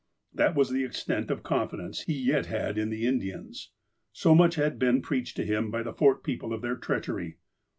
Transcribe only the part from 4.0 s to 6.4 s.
So much had been preached to him by the Fort